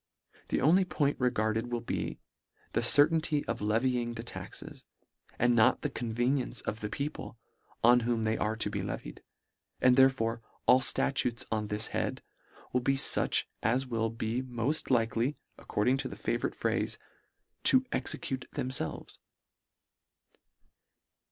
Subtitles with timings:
[0.47, 2.17] The only point regarded will be,
[2.73, 4.83] the certainty of levying the taxes,
[5.37, 7.37] and not the convenience of the people,
[7.83, 9.21] on whom they are to be levied,
[9.79, 12.23] and therefore all ftatutes on this head
[12.73, 16.97] will be fuch as will be moft likely, according to the favourite phrafe,
[17.61, 19.19] "to execute themfelves."